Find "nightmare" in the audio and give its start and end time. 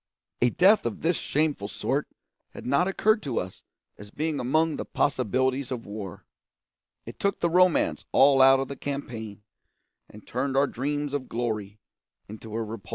12.79-12.89